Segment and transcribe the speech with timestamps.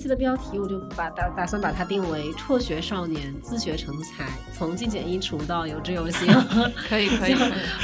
[0.00, 4.24] 期的标题我就把打打算把它定为“辍学少年自学成才，
[4.56, 6.26] 从精简衣橱到有志有行
[6.88, 7.36] ”，可以 可以，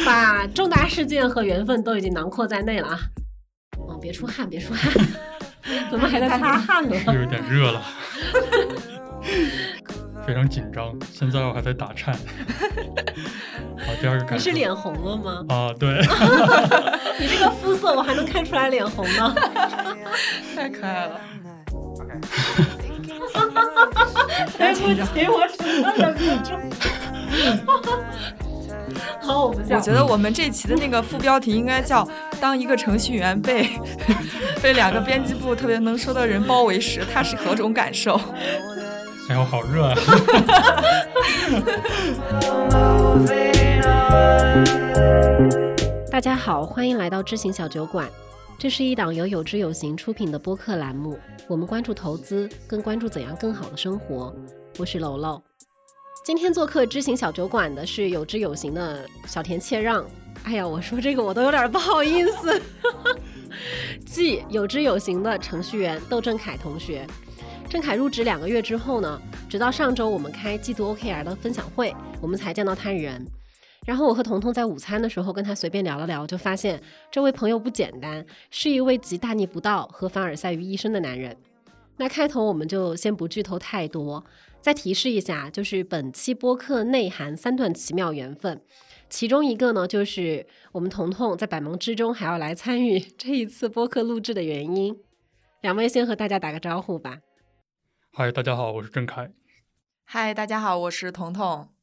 [0.04, 2.98] 把重大事件和缘分都已经囊括在内了啊！
[3.78, 4.90] 哦，别出汗，别出汗，
[5.90, 6.96] 怎么还在擦汗呢？
[7.06, 7.82] 有点热了。
[10.26, 12.14] 非常紧张，现在我还在打颤。
[12.14, 15.44] 好，第二个感你是脸红了吗？
[15.54, 16.00] 啊，对。
[17.18, 19.34] 你这个肤色我还能看出来脸红呢，
[20.54, 21.20] 太可爱了。
[24.58, 26.50] 对不起，我什么都不住。
[29.20, 32.08] 好，我不我觉得我们这期的那个副标题应该叫
[32.40, 33.68] “当一个程序员被
[34.62, 38.18] 被两个编辑部特别能说的人包围时，他是何种感受？”
[39.28, 39.94] 哎呦，好热啊！
[46.10, 48.08] 大家好，欢迎来到知行小酒馆。
[48.58, 51.18] 这是一档由有知有行出品的播客栏目。
[51.46, 54.34] 我们关注投资，更关注怎样更好的生活。
[54.78, 55.42] 我是楼楼。
[56.24, 60.02] 今天做客知行小酒馆的是有知有行的小田切让。
[60.44, 62.62] 哎呀，我说这个我都有点不好意思。
[64.06, 67.06] 即有知有行的程序员窦振凯同学。
[67.68, 69.20] 郑凯入职两个月之后呢，
[69.50, 73.22] 直到上周我们开季度 OKR 的分享会，我们才见到他人。
[73.86, 81.36] 然后我和彤彤在午餐的时候跟他随便聊了聊，就发现这位朋友不简单，是一位集大逆不道和凡尔赛于一身的男人。
[81.96, 84.22] 那开头我们就先不剧透太多，
[84.60, 88.60] 再提示一下，就是本期播客内含三段奇妙缘分，
[89.08, 94.98] 其中一个呢，就是我们彤彤在百忙之中还要来参与 这一次播客录制的原因。
[95.60, 97.18] 两位先和大家打个招呼吧。
[98.12, 99.30] 嗨，大家好，我是郑凯。
[100.04, 101.75] 嗨，大家好，我是彤彤。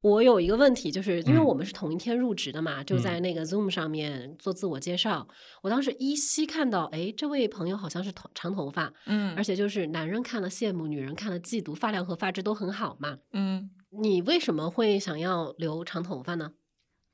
[0.00, 5.26] 我有一个问题，就是因为我们是同一天入职的嘛，就在那个 Zoom 上面做自我介绍。
[5.62, 13.70] 我当时依稀看到，哎，这位朋友好像是头长头发，嗯，而且就是男人看了羡慕，女人看了嫉妒，发量和发质都很好嘛，嗯。
[13.90, 16.52] 你为什么会想要留长头发呢？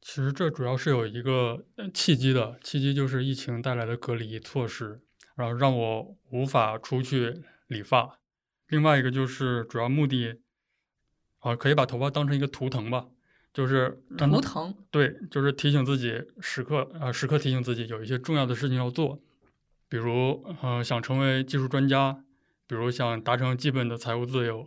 [0.00, 1.64] 其实这主要是有一个
[1.94, 5.00] 契机的，契机就是疫情带来的隔离措施，
[5.36, 8.19] 然后让我无法出去理发。
[8.66, 10.41] 另外一个就是主要目的，
[11.44, 13.06] 啊，可以把头发当成一个图腾吧，
[13.53, 19.21] 就是图腾，对，就是提醒自己时刻啊，时刻提醒自己有一些重要的事情要做，
[19.91, 22.25] 比如呃想成为技术专家，
[22.66, 24.66] 比如想达成基本的财务自由，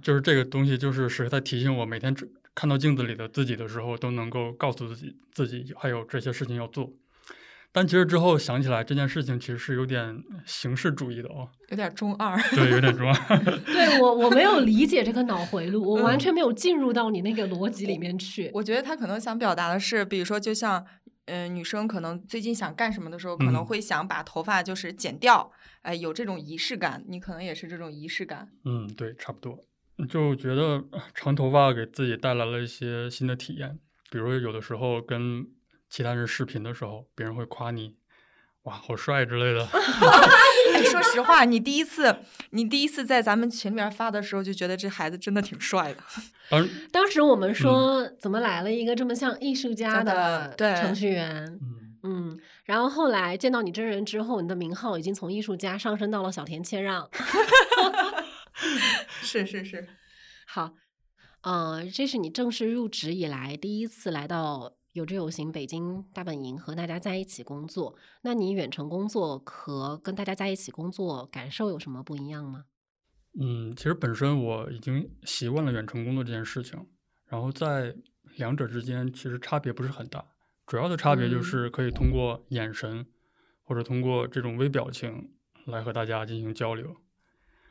[0.00, 2.14] 就是这个东西就是时刻在提醒我，每天
[2.54, 6.92] 看到镜子里的自己的时候，都能够告诉自己自己还有这些事情要做。
[7.70, 12.36] 但其实之后想起来，这件事情其实是有点形式主义的哦，有点中二。
[12.56, 13.38] 对，有点中二。
[13.66, 18.50] 对我，我没有理解这个脑回路，我完全没有进入到你那个逻辑里面去。
[18.54, 20.84] 我觉得他可能想表达的是，比如说，就像
[21.26, 25.52] 嗯，女生可能最近想干什么的时候，可能会想把头发就是剪掉，
[25.82, 27.04] 哎，有这种仪式感。
[27.06, 28.48] 你可能也是这种仪式感。
[28.64, 29.56] 嗯，对，差不多。
[30.08, 30.82] 就觉得
[31.14, 33.78] 长头发给自己带来了一些新的体验，
[34.10, 35.46] 比如有的时候跟。
[35.88, 37.96] 其他人视频的时候，别人会夸你，
[38.62, 39.66] 哇，好帅之类的。
[40.90, 42.16] 说实话，你第一次，
[42.50, 46.00] 你第一次在咱们群里面发的时候，就觉得这孩子真的挺帅的。
[46.50, 51.58] 当 当时我们说，怎么来了一个这么像艺术家的程序员？
[52.04, 57.08] 嗯，然后后来见到你真人之后，你的名号已经从艺术家上升到了小田切让。
[59.22, 59.88] 是是是，
[60.46, 60.74] 好，
[61.42, 64.77] 嗯，这是你正式入职以来第一次来到。
[64.98, 67.96] 有志有行，北京大本营和大家在一起工作。
[68.22, 72.64] 那你远程工作和跟大家在一起工作感受有什么不一样吗？
[73.40, 76.84] 嗯，其实本身我已经习惯了远程工作这件事情，
[77.26, 77.94] 然后在
[78.36, 80.24] 两者之间其实差别不是很大。
[80.66, 83.06] 主要的差别就是可以通过眼神
[83.62, 85.30] 或者通过这种微表情
[85.66, 86.96] 来和大家进行交流，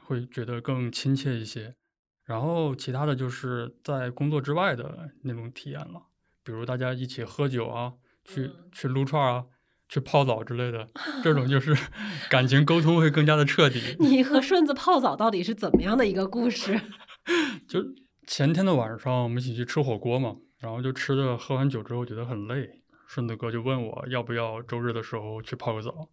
[0.06, 1.76] 会觉得更亲切一些。
[2.24, 6.08] 然后其他的就是在工作之外的那种体验了。
[6.48, 7.92] 比如大家一起喝酒啊，
[8.24, 9.44] 去去撸串啊，
[9.90, 10.88] 去泡澡之类的，
[11.22, 11.76] 这种就是
[12.32, 13.98] 感情沟通会更加的彻底。
[14.00, 16.80] 你和顺子泡澡到底是怎么样的一个故事？
[17.68, 17.84] 就
[18.26, 26.08] 前天的晚上，我们一起去吃火锅嘛，然后就吃的喝完酒之后觉得很累，顺子哥就问我要不要周日的时候去泡个澡，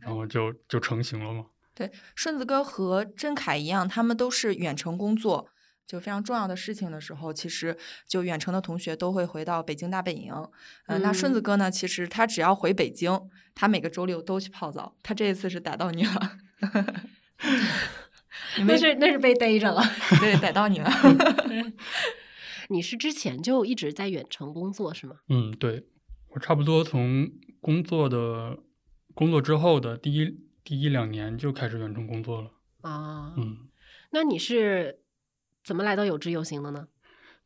[0.00, 1.46] 然后就就成型了嘛。
[1.74, 5.48] 对，顺子哥和郑凯一样，他们都是远程工作。
[5.92, 7.76] 就非常重要的事情的时候，其实
[8.08, 10.32] 就远程的同学都会回到北京大本营。
[10.86, 11.70] 嗯，那顺子哥呢？
[11.70, 14.96] 其实他只要回北京，他每个周六都去泡澡。
[15.02, 16.38] 他这一次是逮到你了，
[18.64, 19.82] 那是那是被逮着了，
[20.18, 20.90] 对，逮到你了。
[22.70, 25.16] 你是之前就一直在远程工作是吗？
[25.28, 25.84] 嗯，对，
[26.30, 27.30] 我差不多从
[27.60, 28.56] 工作的
[29.12, 32.52] 工作之后的第一第一两年就开始远程工作了。
[32.80, 33.68] 啊，嗯，
[34.12, 35.01] 那你是
[35.64, 36.88] 怎么来到有知有行的呢？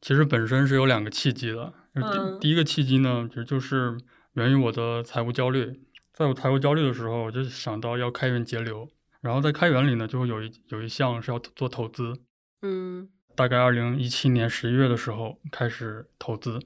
[0.00, 1.72] 其实本身是有两个契机的。
[1.94, 3.96] 第嗯第一个契机呢，其实就是
[4.34, 5.80] 源于我的财务焦虑。
[6.12, 8.88] 在我财务焦虑的时候，我就想到要开源节流，
[9.20, 12.14] 然后在开源里呢，就会有一有一项是要做投资。
[12.62, 16.58] 嗯大概二零一七年十一月的时候开始投资，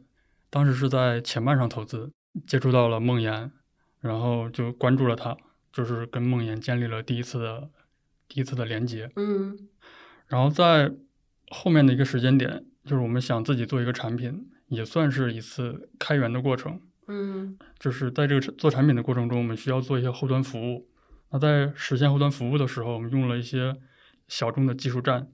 [0.50, 2.12] 当时是在前半上投资，
[2.46, 3.50] 接触到了梦岩，
[4.00, 5.36] 然后就关注了他，
[5.72, 7.70] 就是跟梦岩建立了第一次的
[8.28, 9.10] 第一次的连接。
[9.16, 9.68] 嗯
[10.28, 10.92] 然后在
[11.50, 16.80] 后面的一个时间点，就是我们想自己做一个产品，也算是一次开源的过程。
[17.12, 20.88] 嗯就是在这个做产品的过程中，我们需要做一些后端服务。
[21.30, 23.76] 那在实现后端服务的时候，我们用了一些
[24.28, 25.28] 小众的技术站，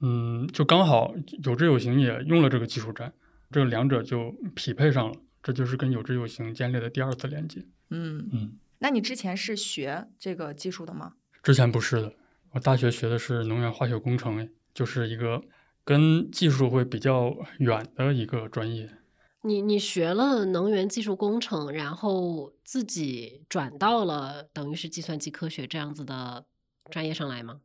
[0.00, 1.14] 嗯，就刚好
[1.44, 3.12] 有知有行也用了这个技术站，
[3.50, 7.64] 这两者就匹配上了，这就是跟有知有行建立的第二次连接。
[7.90, 11.14] 嗯，嗯，那你之前是学这个技术的吗？
[11.42, 12.12] 之前不是的，
[12.50, 15.42] 我大学学的是能源化学工程，就是一个
[15.82, 18.90] 跟技术会比较远的一个专业。
[19.40, 26.44] 你你学了能源技术工程，然后自己转到了等于是计算机科学这样子的
[26.90, 27.60] 专业上来吗？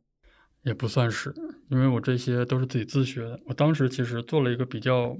[0.62, 1.34] 也不算是，
[1.68, 3.38] 因为我这些都是自己自学的。
[3.46, 5.14] 我当时其实做了一个比较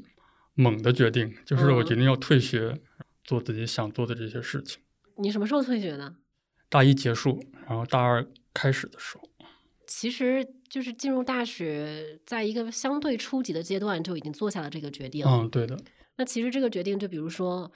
[0.54, 2.80] 猛的决定，就是我嗯决定要退学，
[3.24, 4.80] 做自己想做的这些事情。
[5.18, 6.14] 你什么时候退学的？
[6.68, 9.28] 大一结束，然后大二开始的时候，
[9.86, 15.22] 其实就是进入大学，在一个相对初级的阶段就已经做下了这个决定。
[15.26, 15.78] 嗯，对的，
[16.16, 17.70] 那其实这个决定，就比如说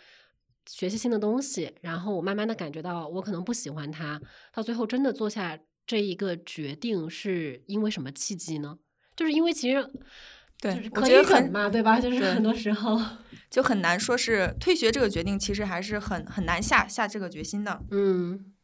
[0.65, 4.19] 学习新的东西，然后我慢慢的感觉到我可能不喜欢它，
[4.51, 8.79] 到最后真的做下这一个决定，是因为什么契机呢？
[9.15, 9.87] 就是因为其实
[10.59, 12.01] 对就是可以我觉得很嘛，对吧？
[12.01, 12.99] 就是很多时候，
[13.51, 17.79] 就很难说是退学这个决定，其实还是很很难下下这个决心的。
[17.91, 18.55] 嗯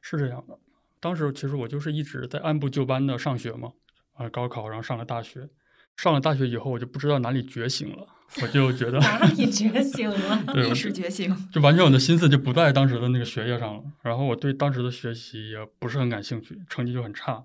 [0.00, 0.58] 是这样的。
[1.02, 3.72] 当时其实我就是一直在按部就班的上学嘛，
[4.14, 5.50] 啊、高考，然后上了大学。
[5.96, 8.06] 上了大学以后，我就不知道哪里觉醒了，
[8.40, 10.42] 我就觉得哪里觉醒了？
[10.54, 17.44] 对，意识觉醒，就完全我的心思就不在当时的那个学业上了，然后我对当时的学习也不是很感兴趣，成绩就很差。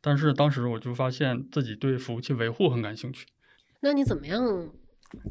[0.00, 3.26] 但是当时我就发现自己对服务器维护很感兴趣，
[3.80, 4.70] 那你怎么样？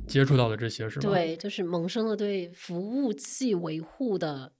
[0.07, 4.53] 接触到的这些是吧？，对，就是萌生了对服务器维护的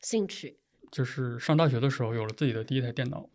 [0.00, 0.58] 兴趣。
[0.92, 3.28] 就是上大学的时候有了自己的第一台电脑，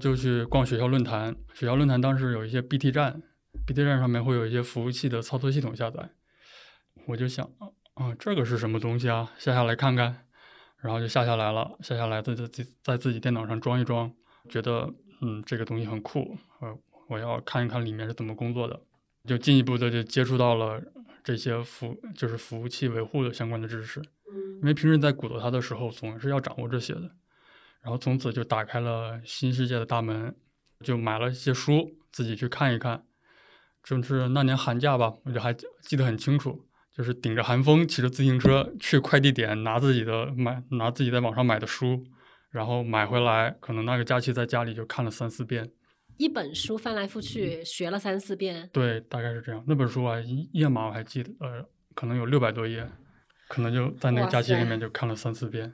[0.00, 1.36] 就去逛学校论坛。
[1.52, 3.20] 学校论坛当时有一些 BT 站
[3.66, 6.08] ，BT 站上面会有一些服务器的操作系统下载，
[7.06, 7.44] 我就想，
[7.94, 9.32] 啊、这个是什么东西啊？
[9.36, 10.24] 下下来看看，
[10.78, 14.14] 然后就下下来了，下下来在自己在自己电脑上装一装，
[14.48, 16.78] 觉得嗯这个东西很酷，呃，
[17.08, 18.80] 我要看一看里面是怎么工作的，
[19.26, 20.80] 就进一步的就接触到了
[21.24, 24.00] 这些服就是服务器维护的相关的知识。
[24.60, 27.02] 因嗯为平时在鼓捣它的时候，总是要掌握这些的。
[27.82, 30.34] 然后从此就打开了新世界的大门，
[30.84, 33.02] 就买了一些书，自己去看一看。
[33.82, 42.04] 就是那年寒假吧，我就还记得很清楚，就是顶着寒风骑着自行车去快递点拿自己的买拿自己在网上买的书，
[42.50, 45.72] 然后买回来，可能那个假期在家里就看了三四遍。
[46.18, 49.64] 一本书翻来覆去学了三四遍，对，大概是这样。
[49.66, 50.16] 那本书啊，
[50.52, 51.64] 页码我还记得，呃，
[51.94, 52.86] 可能有六百多页，
[53.50, 55.72] 可能就在那个假期里面就看了三四遍，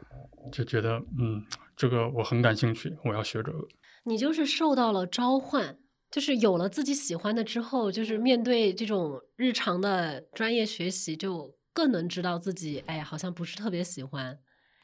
[0.51, 1.45] 就觉得嗯，
[1.77, 3.69] 这个我很感兴趣，我要学这个。
[4.05, 5.79] 你就是受到了召唤，
[6.11, 14.39] 就是有了自己喜欢的之后，就是面对这种日常的专业学习，就更能知道自己，哎，好像不是特别喜欢。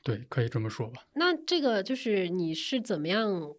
[0.05, 1.07] 对，可以这么说吧。
[1.15, 3.55] 那这个就是你是怎么样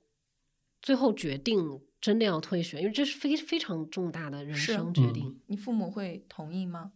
[0.79, 2.79] 最后决定真的要退学？
[2.81, 5.41] 因为这是非非常重大的人生决定。
[5.47, 6.91] 你父母会同意吗？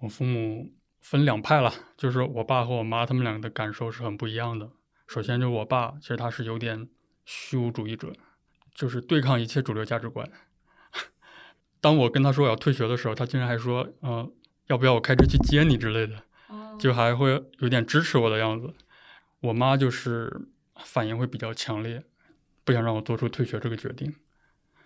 [0.00, 0.72] 我父母
[1.08, 4.68] 分两派了，就是我爸和我妈他们两个的感受是很不一样的。
[5.06, 6.86] 首先就我爸，其实他是有点
[7.24, 8.12] 虚无主义者，
[8.74, 10.30] 就是对抗一切主流价值观。
[11.80, 14.30] 当我跟他说我要退学的时候，他竟然还说：“嗯、
[14.66, 16.24] 要不要我开车去接你之类的。”
[16.78, 18.74] 就还会有点支持我的样子。
[19.40, 20.30] 我妈就是
[20.76, 22.04] 反应会比较强烈，
[22.66, 24.14] 不想让我做出退学这个决定。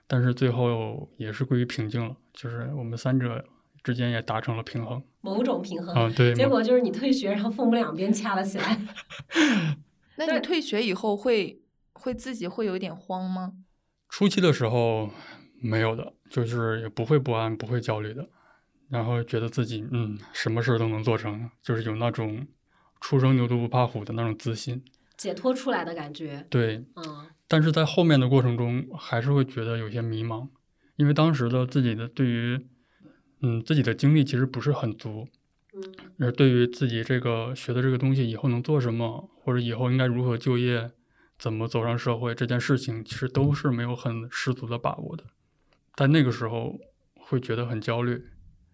[0.07, 3.45] 但是最后也是归于平静了，就是我们三者
[3.83, 5.03] 之间也达成了平衡。
[5.23, 6.13] 某种平衡。
[6.35, 8.79] 结果就是你退学，然后父母两边掐了起来。
[10.17, 11.63] 那你退学以后会
[11.95, 13.55] 会自己会有一点慌吗？
[14.11, 15.09] 初期的时候
[15.63, 18.29] 没有的，就是也不会不安，不会焦虑的，
[18.91, 22.47] 然后觉得自己嗯什么事儿都能做成，就是有那种
[23.01, 24.85] 初生牛犊不怕虎的那种自信。
[25.17, 30.49] 解脱出来的感觉，对，嗯但是在后面的过程中，还是会觉得有些迷茫，
[30.97, 32.59] 因为当时的自己的对于
[33.43, 35.29] 嗯自己的精力其实不是很足，
[35.75, 35.83] 嗯
[36.21, 40.93] 而对于自己这个学的这个东西以后能做什么，或者以后应该如何就业，
[41.39, 45.25] 怎么走上社会这件事情，其实都是没有很十足的把握的。
[45.95, 46.79] 但那个时候
[47.15, 48.25] 会觉得很焦虑，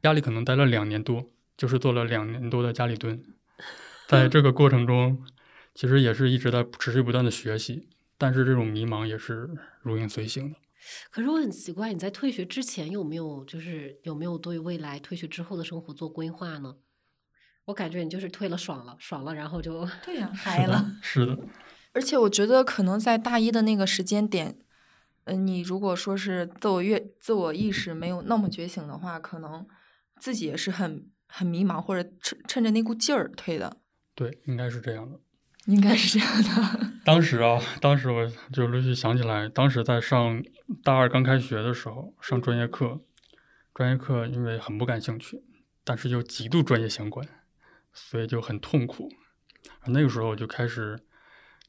[0.03, 3.25] 家里可能待了两年多，就是做了两年多的家里蹲，
[4.07, 5.25] 在这个过程中，
[5.75, 9.49] 其实也是一直在持续不断的学习，但是这种迷茫也是
[9.83, 10.57] 如影随形的。
[11.11, 16.77] 可是我很奇怪，你在退学之前有没有就是有没有对未来退学之后的生活做规划呢？
[17.67, 20.93] 我感觉你就是退了爽了，爽了，然后就对呀 嗨了。
[21.03, 21.39] 是的，
[21.93, 24.59] 而且我觉得可能在大一的那个时间点，
[25.25, 29.67] 嗯、你如果说是自我越自我意识没有那么觉醒的话，可能
[30.19, 33.77] 自己也是很很迷茫，或者趁趁着那股劲儿退的，
[34.15, 35.21] 对，应该是这样的。
[35.69, 36.93] 应该是这样的。
[37.05, 40.43] 当时啊，当时我就陆续想起来，当时在上
[40.83, 43.01] 大二刚开学的时候，上专业课，
[43.75, 45.43] 专业课因为很不感兴趣，
[45.85, 47.29] 但是又极度专业相关，
[47.93, 49.11] 所以就很痛苦。
[49.89, 50.99] 那个时候我就开始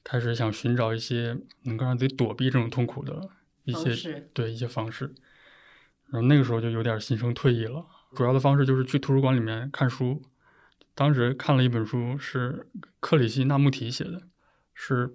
[0.01, 3.29] 开始想寻找一些能够让自己躲避这种痛苦的
[3.65, 5.13] 一些对一些方式。
[6.06, 10.22] 然后那个时候就有点心生退意了，主要的方式就是去图书馆里面看书。
[11.00, 12.68] 当时看了一本书，是
[13.00, 14.24] 克里希那穆提写的，
[14.74, 15.10] 是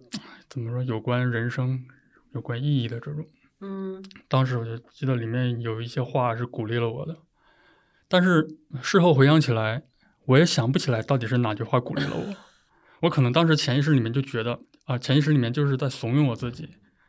[0.49, 1.85] 怎么说有关人生、
[2.33, 3.29] 有关意义的这种。
[3.61, 7.19] 嗯当时我就记得里面有一些话是鼓励了我的，
[8.09, 8.49] 但是
[8.81, 9.83] 事后回想起来，
[10.25, 12.35] 我也想不起来到底是哪句话鼓励了我。
[13.05, 16.67] 我可能当时潜意识里面就觉得啊，潜意识里面就是在怂恿我自己，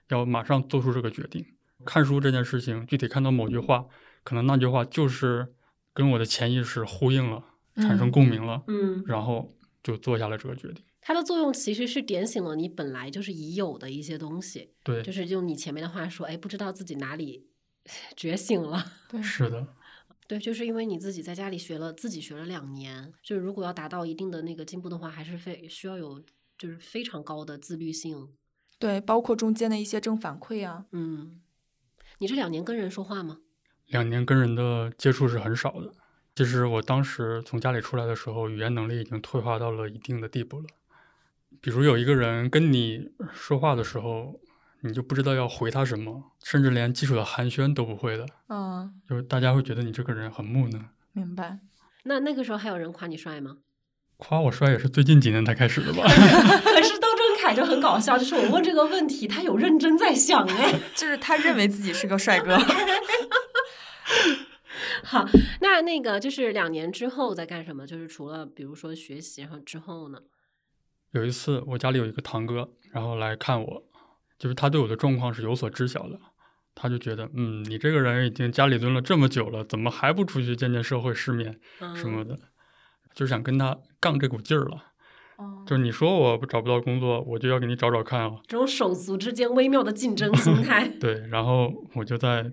[0.09, 1.45] 要马上做出这个决定。
[1.85, 3.85] 看书这件事情，具体看到某句话，
[4.25, 5.53] 可能那句话就是
[5.93, 7.41] 跟我的潜意识呼应了，
[7.75, 9.53] 产生嗯共鸣了，嗯，然后
[9.83, 10.83] 就做下了这个决定。
[11.01, 17.47] 它的作用其实是点醒了你本来就是已有的一些东西，对，就是用你前面的话说，哎，不知道自己哪里
[18.17, 18.83] 觉醒了。
[19.07, 19.67] 对，是的，
[20.27, 26.23] 对，就是因为你自己在家里学了，自己学了两年，就是如果要达到一定的那个进步的话，还是非需要有
[26.57, 28.29] 就是非常高的自律性。
[28.79, 31.39] 对，包括中间的一些正反馈啊，嗯，
[32.17, 33.41] 你这两年跟人说话吗？
[33.85, 35.93] 两年跟人的接触是很少的。
[36.35, 40.65] 其实我当时从家里出来的时候，语言能力已经退化到了一定的地步了。
[41.61, 44.39] 比如有一个人跟你说话的时候，
[44.81, 50.79] 你就不知道要回他什么，甚至连基础的寒暄都不会的，嗯，就是大家会觉得你这个人很木讷。
[51.13, 51.57] 明白。
[52.03, 53.57] 那那个时候还有人夸你帅吗？
[54.17, 56.03] 夸我帅也是最近几年才开始的吧？
[56.05, 60.79] 可是窦正凯就很搞笑，就是我问这个问题，他有认真在想哎。
[60.93, 62.57] 就是他认为自己是个帅哥。
[65.05, 65.25] 好，
[65.61, 67.85] 那那个就是两年之后在干什么？
[67.85, 70.19] 就是除了比如说学习，然后之后呢？
[71.11, 73.83] 有一次，我家里有一个堂哥，然后来看我，
[74.37, 76.19] 就是他对我的状况是有所知晓的，
[76.73, 81.57] 他就觉得，嗯，你这个人已经家里蹲了这么久了，怎么还不出去见见社会世面
[81.95, 82.39] 什么嗯的，
[83.13, 84.75] 就想跟他杠这股劲儿了。
[85.37, 88.39] 哦就是你说我找不到工作，我就要给你找找看啊。
[88.47, 90.87] 这种手足之间微妙的竞争心态。
[90.99, 92.51] 对，然后我就在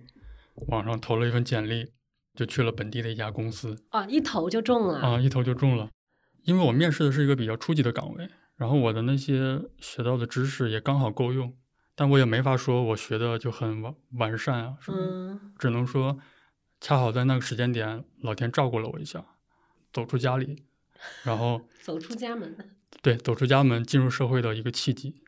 [0.68, 1.92] 网上投了一份简历，
[2.35, 4.99] 就去了本地的一家公司啊，一投就中了。
[4.99, 5.91] 啊，一投就中了。
[6.45, 11.57] 因为我面试的是一个比较初级的岗位，然后我的那些学到的知识也刚好够用，
[11.95, 16.19] 但我也没法说我学的就很完完善啊什么，嗯只能说
[16.81, 19.25] 恰好在那个时间点，老天照顾了我一下，
[19.93, 20.65] 走出家里，
[21.23, 22.57] 然后 走出家门。
[23.01, 25.23] 对走出家门进入社会的一个契机。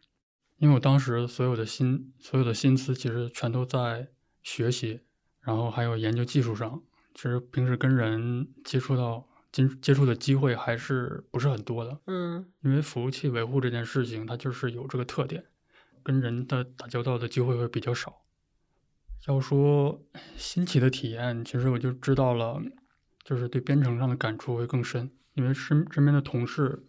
[0.58, 4.08] 因为我当时所有的心所有的心思其实全都在
[4.42, 5.00] 学习，
[5.40, 6.82] 然后还有研究技术上。
[7.14, 12.00] 其实平时跟人接触到接接触的机会还是不是很多的。
[12.06, 15.44] 嗯因为服务器维护这件事情，它就是有这个特点，
[16.02, 18.22] 跟人的打交道的机会会比较少。
[19.26, 20.04] 要说
[20.36, 22.60] 新奇的体验，其实我就知道了，
[23.22, 26.84] 就是对编程上的感触会更深，因为身身边的同事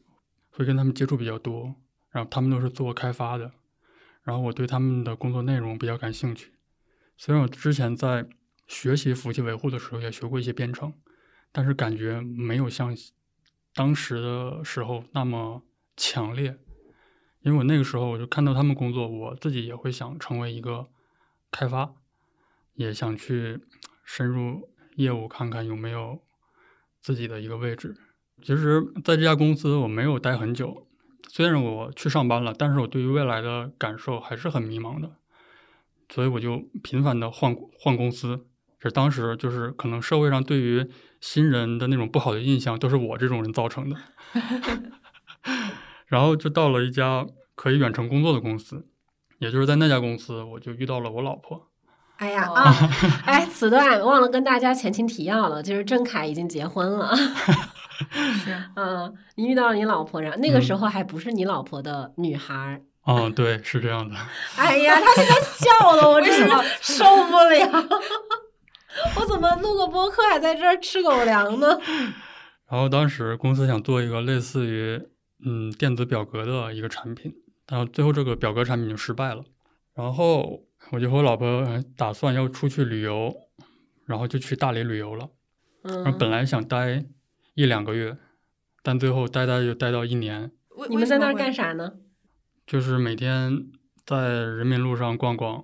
[0.49, 1.75] 会跟他们接触比较多，
[2.09, 3.53] 然后他们都是做开发的，
[4.23, 6.51] 然后我对他们的工作内容比较感兴趣。
[7.15, 8.27] 虽然我之前在
[8.67, 10.93] 学习服务器维护的时候也学过一些编程，
[11.51, 12.95] 但是感觉没有像
[13.73, 15.63] 当时的时候那么
[15.95, 16.57] 强烈，
[17.41, 20.87] 因为我那个时候我就看到他们工作，我自己也会想成为一个
[21.51, 21.93] 开发，
[22.73, 23.61] 也想去
[24.03, 26.21] 深入业务，看看有没有
[27.01, 27.95] 自己的一个位置。
[28.41, 30.87] 其实，在这家公司我没有待很久，
[31.29, 35.15] 虽然我去上班了，但是我对于未来的感受还是很迷茫的，
[36.09, 38.47] 所以我就频繁的换换公司。
[38.85, 40.87] 这当时就是可能社会上对于
[41.19, 43.97] 新人的那种不好的印象，都是我这种人造成的。
[46.05, 47.25] 然后就到了一家
[47.55, 48.85] 可以远程工作的公司，
[49.39, 51.71] 也就是在那家公司，我就遇到了我老婆。
[52.17, 52.71] 哎呀哦啊！
[53.25, 57.15] 哎，此段忘了跟大家前情提要了，就是郑恺已经结婚了。
[58.43, 64.15] 是嗯，你遇到了你老婆，然后那个时嗯候还不是你老婆的女孩儿，嗯，对，是这样的。
[64.57, 66.47] 哎呀，他现在笑的我真是
[66.81, 67.89] 受不了。
[69.19, 71.79] 我怎么录个播客还在这儿吃狗粮呢？
[72.69, 75.01] 然后当时公司想做一个类似于
[75.45, 77.33] 嗯电子表格的一个产品，
[77.67, 79.43] 然后最后这个表格产品就失败了。
[79.93, 83.33] 然后我就和我老婆呃打算要出去旅游，
[84.05, 85.29] 然后就去大理旅游了。
[85.83, 87.05] 然后嗯，本来想待
[87.53, 88.17] 一两个月，
[88.81, 90.51] 但最后待待就待到一年，
[90.89, 91.53] 你们在那儿干？
[91.53, 91.93] 啥呢？
[92.65, 93.67] 就是每天
[94.03, 95.63] 在人民路上逛逛，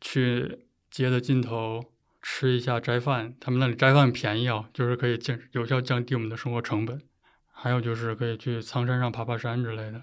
[0.00, 1.84] 去街的尽头
[2.22, 7.00] 吃一下斋饭，他们那里斋饭便宜啊，就是可以降有效降低我们的生活成本。
[7.52, 10.02] 还有就是可以去苍山上爬爬山之类的，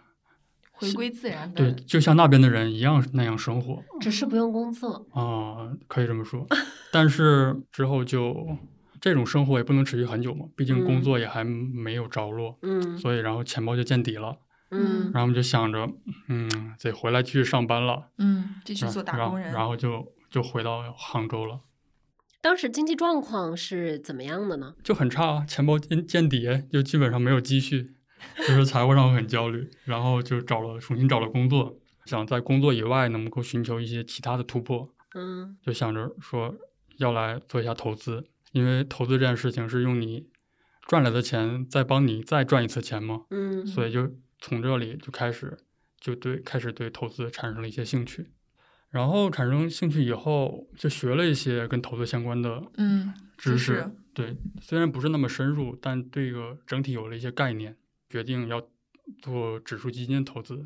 [0.74, 1.72] 回归自然的？
[1.72, 5.08] 对，就像那边的人一样那样生活只是不用工作。
[5.14, 6.46] 啊、可以这么说。
[6.92, 8.58] 但是之后就
[9.00, 14.38] 这种生活也不能持续很久嘛，毕竟工嗯作也还没有着落，嗯所以然后钱包就见底了。
[14.72, 15.90] 嗯然后我们就想着，
[16.28, 19.54] 嗯，得回来继续上班了，嗯，继续做打然工人。
[19.54, 21.62] 然后就就回到杭州了，
[22.46, 24.76] 当时经济状况是怎么样的呢？
[24.84, 27.96] 就很差啊，钱包见见底，就基本上没有积蓄，
[28.38, 31.76] 就是财务上很焦虑，然后就找了重新找了工作，
[32.06, 36.56] 想在工作以外能够寻求一些其他的突破，嗯就想着说
[36.98, 40.28] 要来做一下投资，因为投资这件事情是用你
[40.86, 44.08] 赚来的钱再帮你再赚一次钱嘛，嗯，所以就
[44.40, 45.58] 从这里就开始
[46.00, 48.30] 就对开始对投资产生了一些兴趣，
[48.96, 57.76] 然后产生兴趣以后就学了一些跟投资相关的嗯，知识，识对，虽然不是那么深入，但对个整体有了一些概念，
[58.10, 58.66] 决定要
[59.22, 60.66] 做指数基金投资。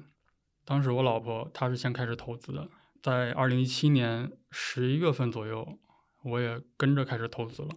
[0.63, 2.69] 当时我老婆她是先开始投资的，
[3.01, 5.79] 在二零一七年十一月份左右，
[6.24, 7.69] 我也跟着开始投资了，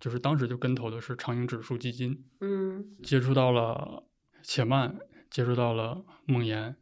[0.00, 2.24] 就是当时就跟投的是长盈指数基金。
[2.40, 4.04] 嗯接触到了
[4.42, 4.96] 且慢，
[5.28, 6.76] 接触到了梦妍，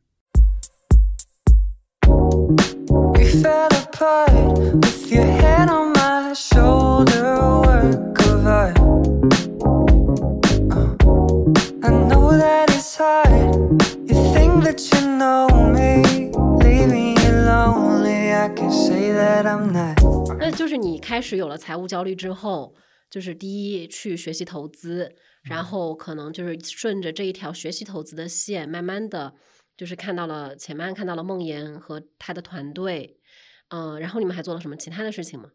[3.31, 4.33] fell apart
[4.75, 8.79] with your head on my shoulder, work of art.
[11.83, 13.31] I know that it's hard.
[14.09, 18.33] You think that you know me, leaving you lonely.
[18.33, 20.01] I can say that I'm not.
[20.39, 22.75] 那就是你开始有了财务焦虑之后，
[23.09, 29.35] 就是第一去学习投资，然后可能就是顺着这一条学习投资的线，慢慢的
[29.77, 33.19] 就是看到了前面，看到了梦妍和他的团队，
[33.71, 35.51] 嗯、然后你们还做了什么其他的事情吗？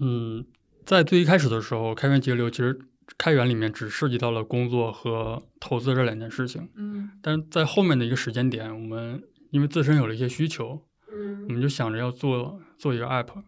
[0.00, 0.46] 嗯，
[0.86, 2.78] 在最一开始的时候，开源节流其实
[3.18, 13.42] 开源里面只涉及到了工作和投资这两件事情，嗯但是在后面的一个时间点，我们因为自身有了一些需求，嗯我嗯们就想着要做做一个 app。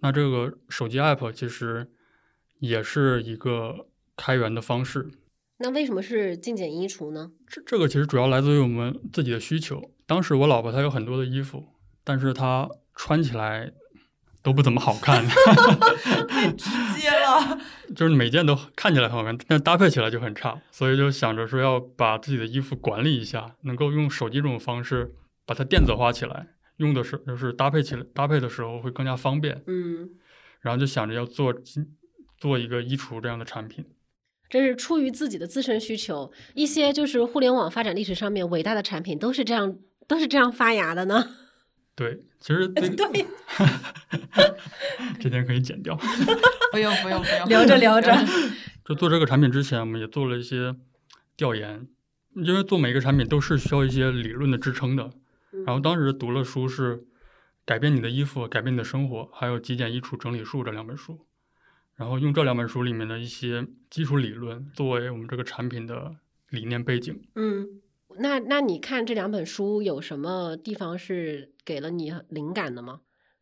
[0.00, 1.90] 那这个手机 app 其实
[2.58, 5.10] 也是一个开源的方式。
[5.58, 7.32] 那为什么是精简衣橱呢？
[7.46, 9.90] 这这个其实主要来自于我们自己的需求。
[10.04, 11.64] 当时我老婆她有很多的衣服，
[12.02, 13.72] 但是她穿起来
[14.42, 15.24] 都不怎么好看
[16.28, 17.58] 太直接了。
[17.94, 20.60] 就是每件都看起来很好看，但搭配起来就很差。
[20.70, 25.14] 所以就想着说要把自己的衣服管理一下，能够用手机这种方式
[25.46, 29.62] 把它电子化起来，用的是就是搭配起来搭配的时候会更加方便。
[29.66, 30.10] 嗯，
[30.60, 31.54] 然后就想着要做
[32.38, 33.84] 做一个衣橱这样的产品。
[34.48, 36.30] 这是出于自己的自身需求。
[36.54, 39.76] 一些就是互联网发展历史上面伟大的产品都是这样，
[40.06, 41.28] 都是这样发芽的呢。
[41.96, 43.26] 对，其实这个对，
[45.20, 45.96] 这点可以剪掉。
[46.72, 48.12] 不用不用不用，聊着聊着。
[48.84, 50.74] 就做这个产品之前，我们也做了一些
[51.36, 51.86] 调研，
[52.34, 55.10] 因为做每个产品都是需要一些理论的支撑的。
[55.64, 56.96] 然后当时读了书是
[57.64, 61.24] 《改变你的衣服，改变你的生活》，还有《极简衣橱整理术》这两本书。
[61.94, 66.16] 然后用这两本书里面的一些基础理论作为我们这个产品的
[66.50, 67.22] 理念背景。
[67.36, 67.68] 嗯，
[68.18, 73.00] 那那你看这两本书有什么地方是给了你灵感的吗？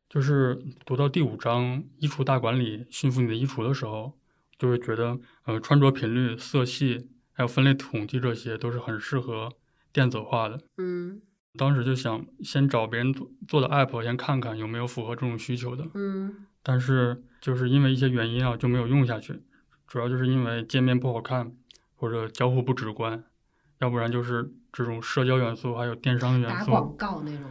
[0.08, 4.12] 就是读到第五章“衣橱大管理，驯服你的衣橱”的时候，
[4.58, 9.50] 就会觉得，呃，穿着频率、色系还有分类统计这些都是很适合
[9.92, 10.60] 电子化的。
[10.76, 11.20] 嗯
[11.58, 15.86] 当时就想先找别人做做的 app，先看看有没有符合这种需求的。
[15.94, 19.42] 嗯但是就是因为一些原因啊，就没有用下去。
[19.86, 21.54] 主要就是因为界面不好看，
[21.94, 23.24] 或者交互不直观，
[23.80, 27.50] 要不然就是这种社交元素还有电商元素，打广告那种。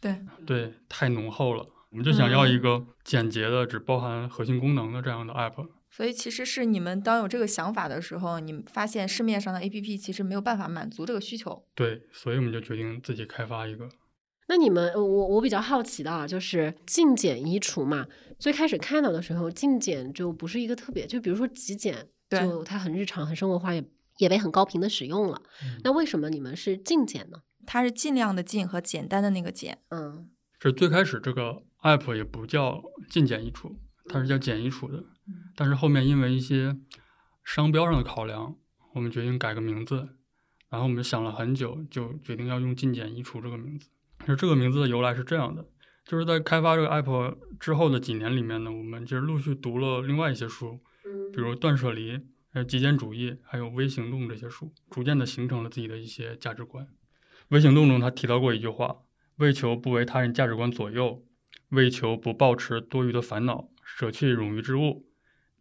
[0.00, 1.66] 对，对，太浓厚了。
[1.90, 5.68] 我们就想要一个简洁的、只包含核心功能的这样的 app。
[5.90, 11.64] 所以其实是你们当有这个想法的时候，你们发现市面上的 APP 其实没有办法满足这个需求。
[11.74, 13.88] 对，所以我们就决定自己开发一个。
[14.46, 18.06] 那你们，呃我我比较好奇的啊，就是净简衣橱嘛。
[18.38, 23.84] 最开始看到的时候，净简就不是一个特别，就比如说极简，就它很日常、很生活化，也
[24.20, 25.42] 也被很高频的使用了。
[25.64, 27.42] 嗯那为什么你们是净简呢？
[27.66, 29.78] 它是尽量的尽和简单的那个简。
[29.90, 30.30] 嗯
[30.60, 35.04] 是最开始这个 app 也不叫进简易储，它是叫简易储的，
[35.56, 36.76] 但是后面因为一些
[37.42, 38.56] 商标上的考量，
[38.94, 40.08] 我们决定改个名字，
[40.68, 43.88] 然后我们想了很久，就决定要用进简易储这个名字。
[44.26, 45.66] 就这个名字的由来是这样的，
[46.04, 52.20] 就是在开发这个 app 之后的几年里面呢，我们其实陆续读了另外一些书，嗯比如断舍离、
[52.52, 56.86] 还有极简主义，还有微行动这些书，逐渐的形成了自己的一些价值观。
[57.48, 59.02] 微行动中，他提到过一句话：
[59.36, 61.24] 为求不为他人价值观左右，
[61.70, 65.06] 为求不抱持多余的烦恼，舍弃冗余之物，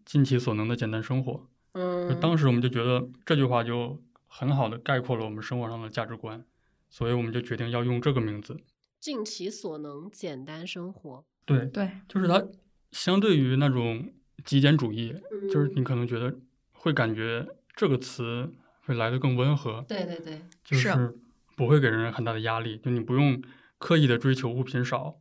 [0.03, 1.47] 尽其所能的简单生活。
[1.73, 6.43] 嗯，当时我们就觉得这句话就很好的概括了我们生活上的价值观，
[6.89, 8.57] 所以我们就决定要用这个名字。
[8.99, 11.23] 尽其所能，简单生活。
[11.45, 12.45] 对，对，就是它
[12.91, 14.11] 相对于那种
[14.43, 15.13] 极简主义，
[15.51, 16.37] 就是嗯你可能觉得
[16.81, 18.53] 会感觉这个词
[18.85, 21.13] 会来的更温和，对对对，就是
[21.55, 23.41] 不会给人很大的压力，就你不用
[23.77, 25.17] 刻意的追求物品少，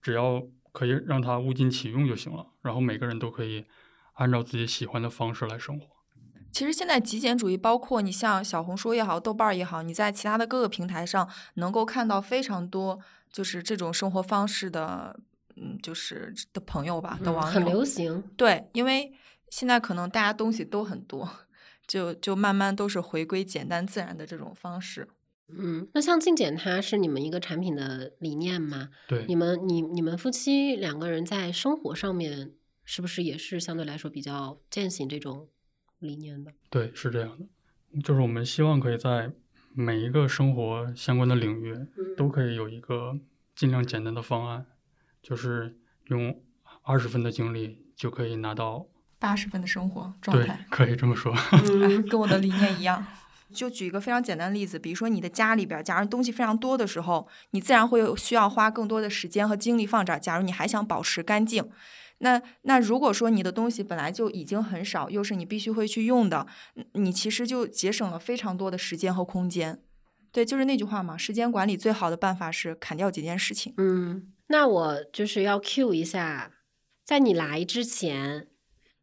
[0.00, 2.46] 只要可以让它物尽其用就行了。
[2.62, 3.64] 然后每个人都可以
[4.14, 5.86] 按照自己喜欢的方式来生活。
[6.52, 12.98] 其实现在极简主义，包括你像小红书也好，豆瓣儿也好，你在其他的各个平台上能够看到非常多，
[13.32, 15.18] 就是这种生活方式的，
[15.54, 17.50] 嗯，就是的朋友吧，的网友。
[17.50, 18.22] 嗯很流行。
[18.36, 19.12] 对，因为
[19.50, 21.28] 现在可能大家东西都很多，
[21.86, 25.08] 就就慢慢都是回归简单自然的这种方式。
[25.48, 28.90] 嗯，那像净简，它是你们一个产品的理念吗？
[29.08, 32.52] 对你，们你你们夫妻两个人在生活上面
[32.84, 35.48] 是不是也是相对来说比较践行这种
[35.98, 36.52] 理念的？
[36.70, 39.32] 对，是这样的，就是我们希望可以在
[39.74, 41.74] 每一个生活相关的领域
[42.16, 43.18] 都可以有一个
[43.56, 44.66] 尽量简单的方案，
[45.20, 46.40] 就是用
[46.82, 48.86] 二十分的精力就可以拿到，
[49.20, 51.32] 八十分的生活状态，，可以这么说。
[52.10, 53.06] 跟我的理念一样。
[53.52, 60.20] 就举一个非常简单的例子，比如说你的家里边，假如东西非常多的时候，你自然会有需要花更多的时间和精力放这儿。
[60.20, 61.68] 假如你还想保持干净，
[62.18, 69.82] 那那如果说你的东西本来就已经很少，又是你必须会去用的，嗯你其实就节省了非常多的时间和空间。
[70.30, 73.74] 对，就是那句话嘛，时间管理最好的办法是砍掉几件事情。
[73.78, 76.52] 嗯，那我就是要 cue 一下，
[77.04, 78.46] 在你来之前，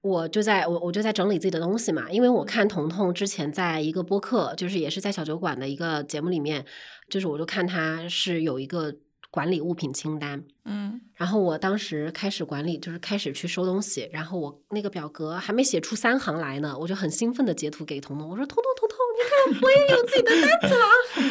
[0.07, 6.65] 我就在我我就在整理自己的东西嘛，因为我看彤彤之前在一个播客，就是也是在小酒馆的一个节目里面，
[7.09, 8.95] 就是我就看他是有一个
[9.29, 20.85] 管理物品清单，嗯，然后我当时开始管理，就是开始去收东西，然后我那个表格还没写出三行来呢，我就很兴奋的截图给彤彤，我说彤彤彤彤，你看我也有自己的单子了。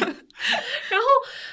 [0.89, 1.05] 然后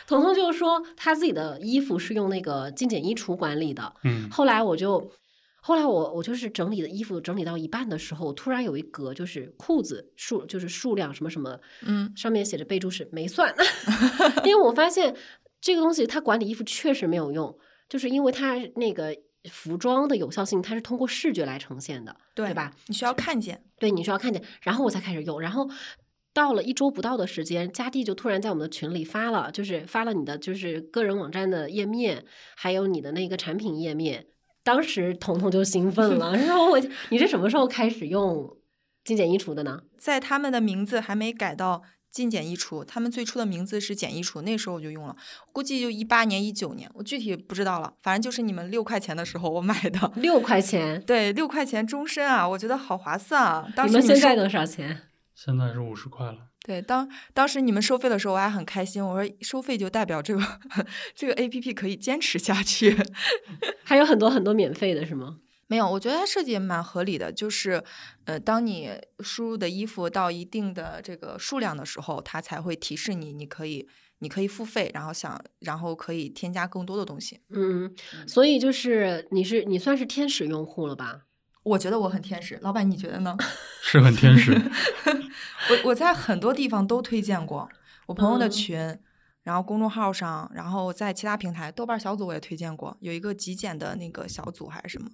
[0.07, 5.11] 彤彤就说他自己的衣服是用那个精简衣橱管理的，嗯，后来我就。
[5.67, 13.51] 后来我我就是整理的衣服整理到一半的时候，突然有一格就是裤子数就是数量什么什么，嗯，上面写着备注是没算，
[14.45, 15.17] 因为我发现
[15.63, 19.17] 这个东西它管理衣服确实没有用，就是因为它那个
[19.51, 22.71] 服装的有效性它是通过视觉来呈现的，对对吧？
[22.89, 23.65] 你需要看见。
[23.79, 25.71] 对，你需要看见，然后我才开始用，然后。
[26.35, 32.25] 到了一周不到的时间，佳蒂就突然在我们的群里发了，就是发了你的就是个人网站的页面，
[32.57, 34.27] 还有你的那个产品页面。
[34.65, 38.57] 当时彤彤就兴奋了， 说我你是什么时候开始用
[39.05, 39.83] 精简衣橱的呢？
[39.99, 45.15] 在他们的名字还没改到精简衣橱，他们最初的名字是简衣橱，那时候我就用了，
[45.53, 53.69] 估计就一八年、一九年，我具体不知道了，反正就是你们六块钱的时候我买的， 六块钱， 对，六块钱终身啊，我觉得好划算啊！
[53.77, 55.03] 当你时们收们现在多少钱？
[55.35, 56.39] 现在是五十块了。
[56.67, 60.43] 对当当时你们收费的时候，我还很开心，我说收费就代表这个
[61.15, 62.97] 这个 A P P 可以坚持下去。
[63.85, 65.41] 还有很多很多免费的是吗？
[65.67, 67.83] 没有，我觉得它设计也蛮合理的，就是，
[68.25, 73.89] 呃，当你输入的衣服到一定的这个数量的时候，它才会提示你，你可以，
[74.21, 77.41] 你可以付费，然后想，然后可以添加更多的东西。
[77.49, 77.95] 嗯，
[78.27, 81.23] 所以就是你是你算是天使用户了吧？
[81.65, 83.37] 我觉得我很天使，老板你觉得呢？
[83.83, 84.53] 是很天使，
[85.71, 87.69] 我我在很多地方都推荐过，
[88.07, 88.99] 我朋友的嗯群，
[89.43, 95.09] 然后公众号上，然后在其他平台，豆瓣小组我也推荐过，有一个极简的那个小组还是什么，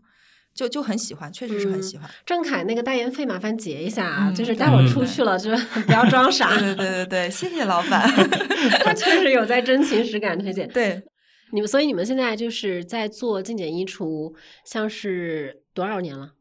[0.52, 2.10] 就就很喜欢，确实是很嗯喜欢。
[2.26, 6.58] 郑恺那个代言费麻烦结一下啊，嗯就是待会儿嗯出去了，就是 不要装傻。
[6.58, 8.08] 对对对对对，谢谢老板。
[8.84, 10.68] 他确实有在真情实感推荐。
[10.68, 11.00] 对，
[11.52, 14.34] 你们，所以你们现在就是在做精简衣橱，
[14.64, 16.32] 像是多少年了？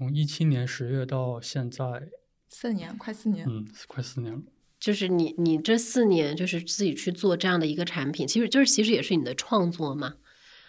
[0.00, 1.84] 从一七年十月到现在，
[2.48, 3.46] 四年，快四年。
[3.46, 4.40] 嗯，快四年了。
[4.78, 10.14] 就是你你这四年就是自己去做这样的一个产品，其实就是其实也是你的创作嘛。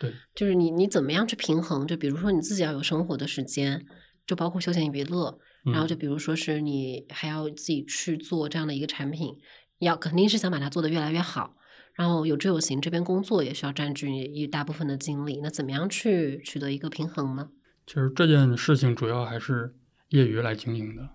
[0.02, 1.88] 对，就是你你怎么样去平衡？
[1.88, 3.86] 就比如说你自己要有生活的时间，
[4.28, 9.38] 就包括休闲娱乐，然后嗯就比如说是你还要自己去做这样的一个产品，
[9.80, 11.56] 要肯定是想把它做得越来越好。
[11.94, 15.40] 然后有志有行，这边工作也需要占据一大部分的精力。
[15.42, 17.50] 那怎么样去取得一个平衡呢？
[17.86, 19.76] 其实这件事情主要还是
[20.10, 21.10] 业余来经营的，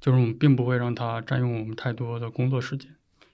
[0.00, 2.90] 就是我们并不会让它占用我们太多的工作时间，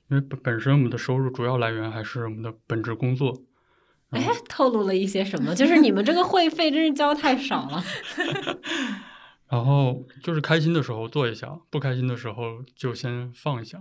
[0.09, 3.43] 因为本本身我们的收入主要来源还是我们的本职工作。
[4.11, 5.55] 哎，透露了一些什么？
[5.55, 7.85] 就是你们这个会费真是交太少了。
[9.51, 13.81] 然后就是开心的时候做一下，不开心的时候就先放一下。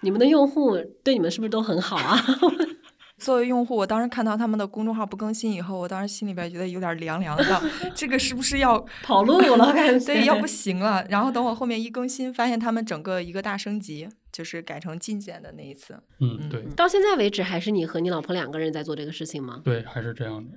[0.00, 2.16] 你们的用户对你们是不是都很好啊？
[3.18, 7.62] 作为用户，我当时看到他们的公众号不更新以后，我当时心里边觉得有点凉凉的，
[7.94, 9.72] 这个是不是要 跑路了？
[9.74, 11.04] 感觉对，要不行了。
[11.10, 15.98] 然后等我后面一更新，发现他们整个一个大升级，就是改成进检的那一次。
[16.20, 16.62] 嗯，对。
[16.76, 19.60] 到现在为止，还是你和你老婆两个人在做这个事情吗？
[19.64, 20.50] 对，还是这样的。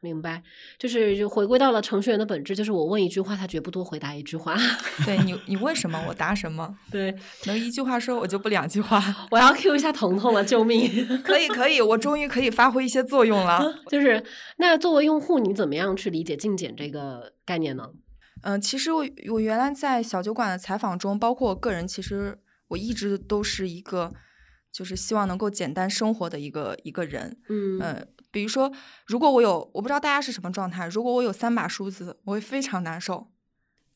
[0.00, 0.40] 明白，
[0.78, 4.56] 就是就回归到了程序员的本质，就是我问一句话，他绝不多回答一句话。
[5.04, 6.78] 对你， 你问什么，我答什么。
[6.90, 7.12] 对，
[7.46, 9.02] 能一句话说，我就不两句话。
[9.32, 10.88] 我要 Q 一下彤彤了，救命！
[11.24, 13.60] 可以，可以，我终于可以发挥一些作用了。
[13.90, 14.24] 就是
[14.58, 17.90] 那作为用户，你怎么样去理解进检这个概念呢？
[18.42, 24.12] 嗯，其实我我原来在小酒馆的采访中，包括我个人，其实我一直都是一个，
[24.72, 27.36] 就是希望能够简单生活的一个一个人。
[27.48, 28.06] 嗯。
[28.30, 28.70] 比如说，
[29.06, 30.86] 如果我有，我不知道大家是什么状态。
[30.88, 33.30] 如果我有三把梳子，我会非常难受。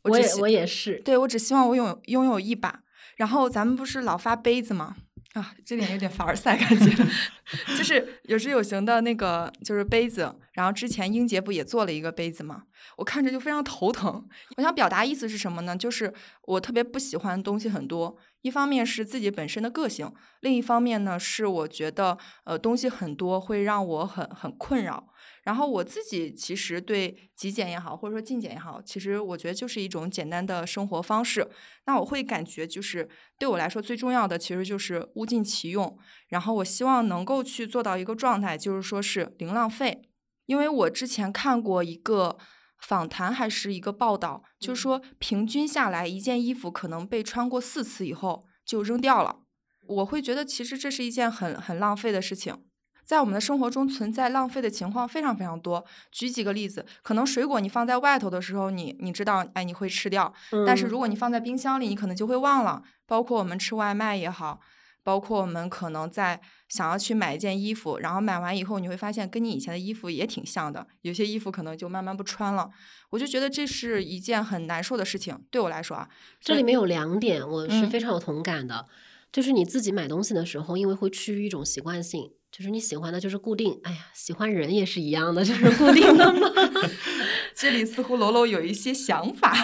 [0.02, 2.82] 我也我也是，对我只希望我拥有拥有一把。
[3.16, 4.96] 然后咱们不是老发杯子吗？
[5.34, 7.06] 啊，这点有点凡尔赛感觉，
[7.76, 10.34] 就是有时有行的那个就是杯子。
[10.52, 12.64] 然后之前英杰不也做了一个杯子吗？
[12.96, 14.28] 我看着就非常头疼。
[14.56, 15.76] 我想表达意思是什么呢？
[15.76, 18.16] 就是我特别不喜欢东西很多。
[18.42, 25.08] 一方面是自己本身的个性，另一方面呢是我觉得呃东西很多会让我很很困扰。
[25.44, 31.48] 然后我自己其实对极简也好，或者说精简也好，其实我觉得就是一种简单的生活方式。
[31.86, 35.98] 那我会感觉就是对我来说最重要的其实就是物尽其用。
[36.28, 40.02] 然后我希望能够去做到一个状态，就是说是零浪费。
[40.46, 42.36] 因为我之前看过一个
[42.82, 49.40] 访谈还是一个报道，就是说平均下来一件衣服可能被穿过四次以后就扔掉了。
[49.86, 52.62] 我会觉得其实这是一件很很浪费的事情。
[53.04, 55.84] 在我们的生活中存在浪费的情况非常非常多。
[56.12, 60.32] 举几个例子，可能水果你放在外头的时候，你你知道，哎，你会吃掉。
[60.64, 62.82] 但是如果你放在冰箱里，你可能就会忘了。
[63.06, 64.60] 包括我们吃外卖也好，
[65.02, 66.40] 包括我们可能在
[66.72, 70.86] 想要去买一件衣服，然后买完以后，你会发现跟你以前的衣服也挺像的。
[71.02, 72.70] 有些衣服可能就慢慢不穿了。
[73.10, 76.08] 我就觉得这是一件很难受的事情，对我来说啊。
[76.40, 78.86] 这里面有两点，我是非常有同感的，
[79.30, 82.30] 就是你自己买东西的时候，因为会趋于一种习惯性。
[82.50, 83.78] 就是你喜欢的，就是固定。
[83.84, 86.48] 哎呀，喜欢人也是一样的，就是固定的嘛。
[87.54, 89.54] 这里似乎楼楼有一些想法。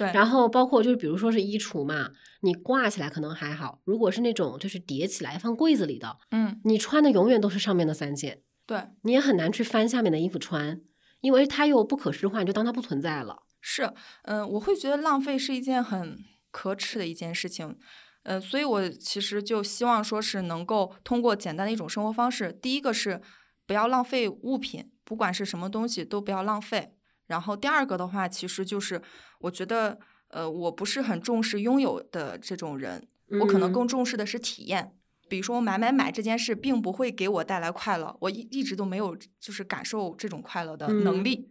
[0.00, 2.08] 对，然后包括就是比如说是衣橱嘛，
[2.40, 8.40] 你挂起来可能还好，如果是那种就是叠起来放柜子里的，嗯，你穿的永远都是上面的三件。
[8.64, 10.80] 对，你也很难去翻下面的衣服穿，
[11.20, 13.42] 因为它又不可视化，你就当它不存在了。
[13.60, 16.16] 是，嗯，我会觉得浪费是一件很
[16.50, 17.76] 可耻的一件事情。
[18.22, 23.20] 呃，所以我其实就希望说是能够通过简单的一种生活方式，第一个是
[23.66, 26.94] 不要浪费物品，不管是什么东西都不要浪费。
[27.30, 29.00] 然后第二个的话，其实就是
[29.38, 33.08] 我觉得，呃，我不是很重视拥有的这种人，
[33.40, 34.92] 我可能更重视的是体验。
[35.28, 41.48] 比如说我买买买这件事，并不会给我带来快乐，我一一直都没有就是感受这种快乐的能力。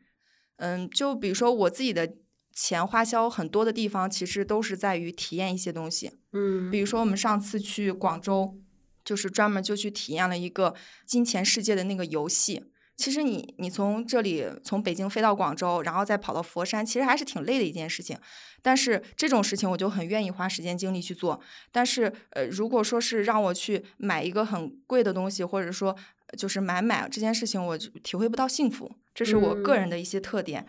[0.58, 2.14] 嗯，就比如说我自己的。
[2.52, 6.12] 钱花销很多的地方，其实都是在于体验一些东西。
[6.34, 8.58] 嗯，比如说我们上次去广州，
[9.06, 12.66] 就是专门就去体验了一个金钱世界的那个游戏。
[13.00, 18.18] 其实你你从这里从北京飞到广州，然后再跑到佛山，其实还是挺累的一件事情。
[18.62, 21.40] 但是这种事情我就很愿意花时间精力去做。
[21.72, 25.96] 但是呃，如果说是让我去买一个很贵的东西，或者说
[26.38, 28.92] 就是买买这件事情，我体会不到幸福。
[29.16, 30.66] 这是我个人的一些特点。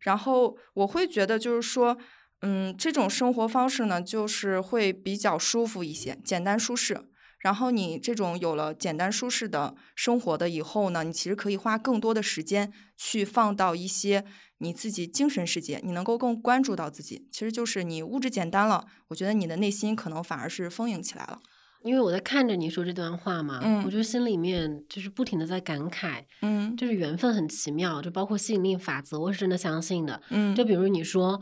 [0.00, 1.98] 然后我会觉得，就是说，
[2.40, 6.98] 嗯，这种生活方式呢，就是会比较舒服一些，简单舒适。
[7.46, 14.24] 然后你这种有了简单舒适的生活的以后呢，你其实可以花更多的时间去放到一些
[14.58, 17.28] 你自己精神世界，你能够更关注到自己。
[17.30, 21.38] 其实就是你物质简单了，我觉得你的内心可能反而是丰盈起来了。
[21.84, 31.40] 因为我在看着你说这段话嘛，嗯我就心里面就是不停的在感慨，嗯，就是缘分很奇妙，就包括吸引力法则，我是真的相信的，嗯，就比如你说，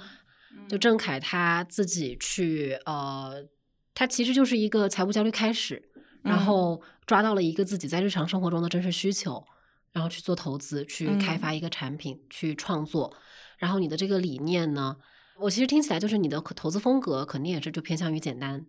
[0.69, 3.47] 就郑恺他自己去，呃，
[3.95, 5.83] 他其实就是一个财务焦虑开始，
[6.25, 9.47] 然后抓到了一个自己在日常生活中的真实需求，
[9.93, 13.15] 然后去做投资，去开发一个产品，去创作，
[13.59, 14.97] 然后你的这个理念呢，
[15.39, 18.67] 我其实听起来就是你的投资风格肯定也是就偏向于简单。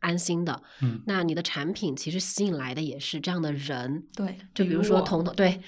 [0.00, 0.62] 安心的。
[0.82, 5.60] 嗯，那你的产品其实吸引来的也是这样的人，对，就比如说彤彤，对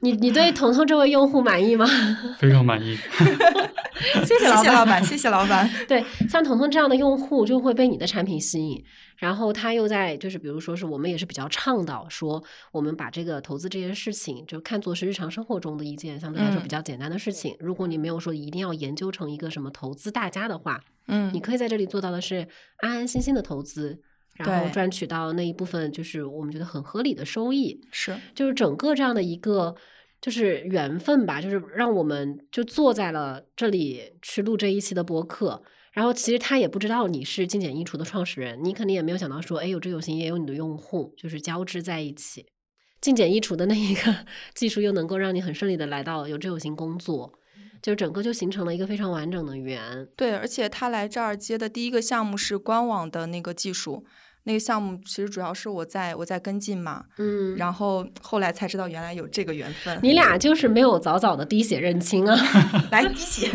[0.00, 1.86] 你，你对彤彤这位用户满意吗？
[2.40, 2.96] 非常满意。
[4.24, 5.68] 谢谢老板，谢谢老板。
[5.86, 8.82] 对，像彤彤这样的用户就会被你的产品吸引，
[9.16, 17.54] 然后他又在就是比如说是我们也是比较倡导说，我们把这个投资这件事情就看作是日常生活中的一件相对来说嗯比较简单的事情。
[17.60, 22.46] 如果你没有说一定要研究成一个什么投资大家的话，嗯你可以在这里做到的是
[22.78, 24.00] 安安心心的投资，
[24.36, 27.80] 然后赚取到那一部分就是我们觉得很合理的收益。
[27.90, 29.74] 是，就是整个这样的一个
[30.20, 35.62] 就是缘分吧，就是让我们就坐在了这里去录这一期的播客。
[35.92, 42.46] 然后其实他也不知道你是精简衣橱的创始人，你肯定也没有想到说，哎，有这有型也有你的用户，就是交织在一起。
[43.00, 47.32] 精简衣橱的那一个 技术又能够让你很顺利的来到有志有行工作，
[47.82, 50.06] 就整个就形成了一个非常完整的圆。
[50.16, 54.04] 对，而且他来这儿接的第一个项目是官网的那个技术，
[54.50, 59.96] 那个项目其实主要是我在我在跟进嘛，嗯，然后后来才知道原来有这个缘分。
[60.02, 62.36] 你俩就是没有早早的滴血认亲啊。
[62.90, 63.48] 来滴血，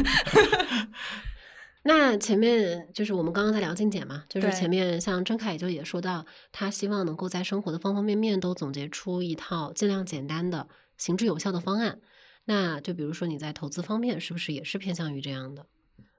[1.83, 11.99] 那前面就是我们刚刚在聊精简嘛，就是前面像郑恺就也说到，他希望能够在生活的方方面面都总结出一套尽量简单的、行之有效的方案。
[12.45, 15.65] 那就比如说你在投资方面，是不是也是偏向于这样的？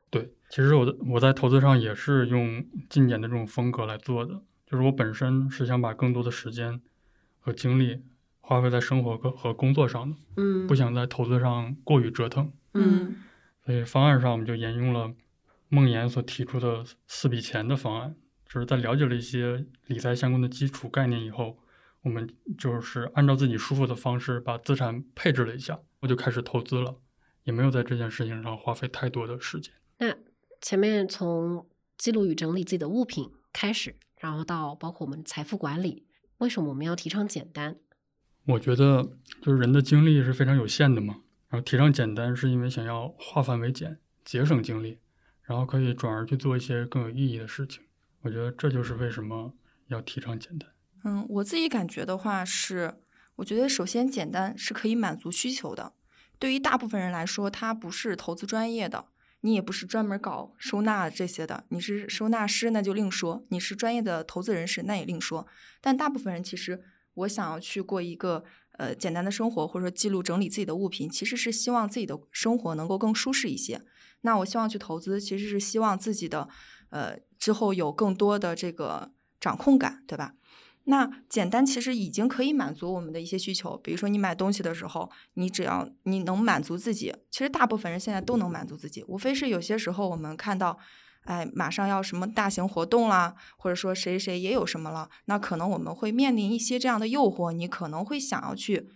[0.08, 6.80] 对，其实我的我在投资上也是用精简的这种风格来做的，就是我本身是想把更多的时间
[7.38, 8.02] 和精力
[8.40, 12.52] 花费在生活和和工作上的，嗯，不想在投资上过于折腾。
[12.74, 13.16] 嗯
[13.64, 15.12] 所以方案上我们就沿用了
[15.68, 18.14] 孟岩所提出的四笔钱的方案，
[18.48, 21.58] 就是在了解了一些理财相关的基础概念以后，
[22.02, 26.94] 我们就是按照自己舒服的方式把资产配置了一下，我就开始投资了，
[27.42, 29.74] 也没有在这件事情上花费太多的时间。
[29.98, 30.14] 那
[30.60, 31.66] 前面从
[31.98, 36.06] 记录与整理自己的物品开始，然后到包括我们财富管理，
[36.38, 37.76] 为什么我们要提倡简单？
[38.46, 39.02] 我觉得
[39.42, 44.98] 就是人的精力是非常有限的嘛，然后提倡简单是因为想要化繁为简，节省精力，
[45.42, 47.82] 然后可以转而去做一些更有意义的事情。
[48.22, 49.54] 我觉得这就是为什么
[49.88, 50.70] 要提倡简单。
[51.04, 53.00] 嗯，我自己感觉的话是，
[53.36, 55.92] 我觉得首先简单是可以满足需求的。
[56.38, 59.06] 对于大部分人来说，他不是投资专业的，
[59.46, 65.46] 你也不是专门搞收纳这些的，你是收纳师那就另说，你是专业的投资人士那也另说。
[65.80, 66.82] 但大部分人其实，
[67.14, 73.80] 我想要去过一个呃简单的生活，或者说记录整理自己的物品，其实是希望自己的生活能够更舒适一些。
[74.22, 76.48] 那我希望去投资，其实是希望自己的
[76.90, 80.34] 呃之后有更多的这个掌控感，对吧？
[80.88, 90.78] 那简单其实已经可以满足我们的一些需求，比如说你买东西的时候，你只要你能满足自己，其实大部分人现在都能满足自己，无非是有些时候我们看到，
[91.22, 98.88] 哎，马上要什么大型活动啦，或者说谁谁也有什么了，那可能我们会面临一些这样的诱惑，你可能会想要去，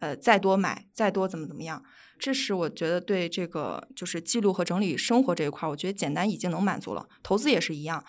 [0.00, 1.84] 呃，再多买，再多怎么怎么样。
[2.18, 8.02] 这是我觉得对这个就是记录和整理生活这一块，我觉得简单已经能满足了，投资也是一样。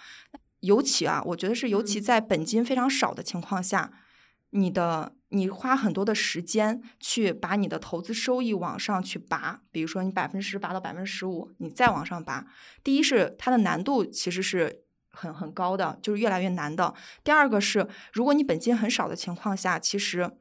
[0.65, 3.91] 尤其啊，我觉得是尤其嗯在本金非常少的情况下，
[4.51, 12.45] 你的你花很多的时间去把你的投资收益往上去拔，比如说你百分之十拔到百分之十五，你再往上拔。
[12.83, 16.93] 第一是它的难度其实是很很高的，就是越来越难的。
[17.23, 20.31] 第二个是，如果你本金很少的情况下，其实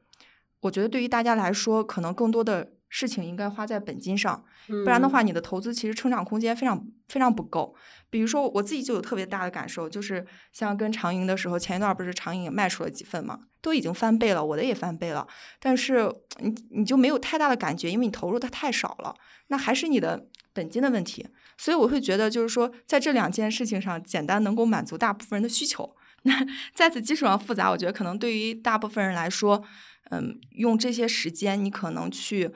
[0.61, 4.43] 我觉得对于大家来说，可能更多的事情应该花在本金上。
[4.67, 7.75] 不然的话，你的投资其实成长空间非常非常不够。
[8.09, 15.27] 比如说我自己就有特别大的感受，就是像跟长盈的时候，前一段不是长盈也卖出了几份嘛，都已经翻倍了，我的也翻倍了，
[15.59, 19.13] 但是你你就没有太大的感觉，因为你投入的太少了，
[19.47, 21.27] 那还是你的本金的问题。
[21.57, 25.95] 所以我会觉得，就是说在这两件事情上，简单能够满足大部分人的需求。
[26.23, 26.33] 那
[26.73, 29.63] 在此基础上复杂，我觉得可能对于大部分人来说，
[30.09, 32.51] 嗯，用这些时间，你可能去。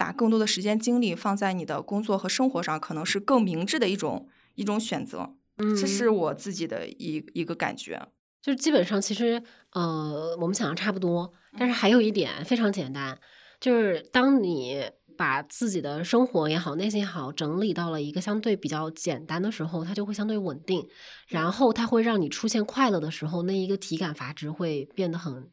[0.00, 5.34] 把更多的时间精力放在你的工作和生活上，可能是更明智的一种一种选择。
[5.58, 8.00] 嗯这是我自己的一一个感觉。
[8.40, 9.42] 就是基本上其实
[9.72, 13.18] 呃，我们想的差不多，但是还有一点非常简单，
[13.60, 20.88] 就是当你把自己的生活也好、内心也好整理到了一个相对比较简单的时候，它就会相对稳定，
[21.28, 25.50] 然后它会让你出现快乐的时候，那一个体感阀值会变得很，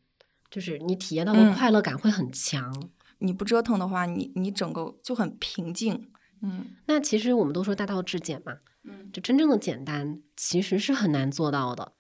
[0.50, 2.74] 就是你体验到的嗯快乐感会很强。
[3.20, 6.12] 你不折腾的话，你你整个就很平静。
[6.42, 11.94] 嗯那其实我们都说大道至简嘛，嗯，就真正的简单其实是很难做到的。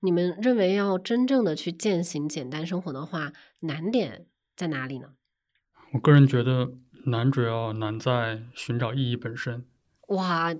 [0.00, 5.08] 你们认为要真正的去践行简单生活的话，难点在哪里呢？
[5.92, 6.72] 我个人觉得
[7.06, 9.64] 难主要难在寻找意义本身，
[10.08, 10.54] 哇，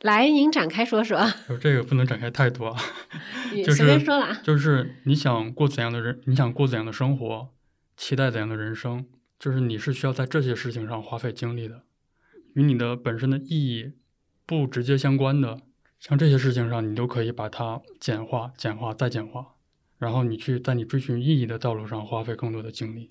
[0.00, 2.76] 来，您展开说说，就这个不能展开太多
[3.64, 4.40] 就随便说了啊。
[4.42, 7.48] 就是你想过怎样的人，你想过怎样的生活，
[7.96, 9.06] 期待怎样的人生，
[9.42, 11.82] 就是你是需要在这些事情上花费精力的，
[12.54, 13.90] 与你的本身的意义
[14.46, 15.60] 不直接相关的，
[15.98, 19.56] 像这些事情上，你都可以把它简化、简化再简化，
[19.98, 23.10] 然后你去在你追寻意义的道路上花费更多的精力。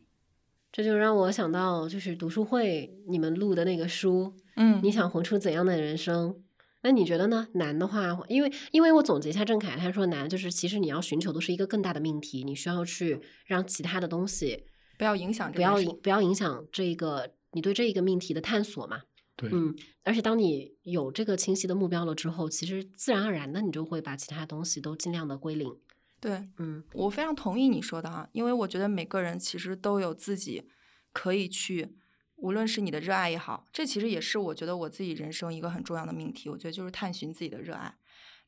[0.71, 6.41] 这就让我想到，就是读书会你们录的那个书，嗯你想活出怎样的人生？
[6.83, 7.49] 那你觉得呢？
[7.55, 14.63] 难的话，因为因为我总结一下郑恺，他说难就是其实你要寻求的是一个更大的命题，你需要去让其他的东西
[15.01, 19.01] 不要影响这不要影不要影响这个你对这一个命题的探索嘛。
[19.35, 25.75] 对，嗯，而且当你有这个清晰的目标了之后，其实自然而然的你就会把其他东西都尽量的归零。
[26.19, 30.69] 对嗯我非常同意你说的啊，因为我觉得每个人其实都有自己
[31.11, 31.95] 可以去，
[32.35, 36.47] 无论是你的热爱也好，这其实也是我觉得我自己人生一个很重要的命题。
[36.47, 37.95] 我觉得就是探寻自己的热爱。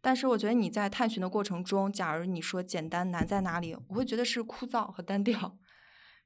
[0.02, 5.58] 但是我觉得你在探寻的过程中，假如你说简单难在哪里，我会觉得是枯燥和单调，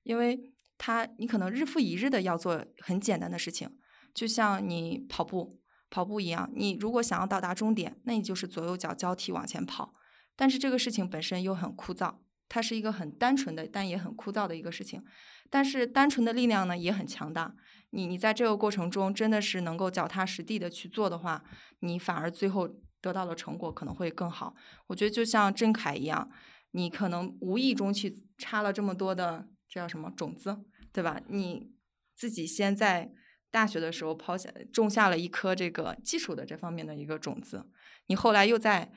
[0.08, 0.40] 因为
[0.78, 3.70] 它你可能日复一日的要做很简单的事情，
[4.14, 9.94] 就像你跑步跑步一样，你如果想要到达终点，那你就是左右脚交替往前跑。
[10.38, 12.16] 但是这个事情本身又很枯燥，
[12.48, 15.04] 它是一个很单纯的，但也很枯燥的一个事情。
[15.50, 17.54] 但是单纯的力量呢也很强大。
[17.90, 21.44] 你你在这个过程中真的是能够脚踏实地的去做的话，
[21.80, 22.70] 你反而最后
[23.02, 24.56] 得到的成果可能会更好。
[24.88, 26.30] 我觉得就像郑恺一样，
[26.72, 30.58] 你可能无意中去插了这么多的这叫什么种子，
[30.92, 31.22] 对吧？
[31.28, 31.72] 你
[32.16, 33.12] 自己先在
[33.52, 37.66] 大学的时候抛下种下了一颗这个技术的这方面的一个种子，
[38.08, 38.92] 你后来又在